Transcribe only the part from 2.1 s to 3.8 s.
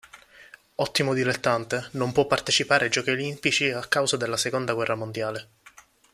può partecipare ai Giochi Olimpici